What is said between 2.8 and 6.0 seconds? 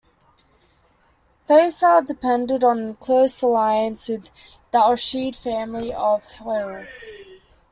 a close alliance with the Al Rashid family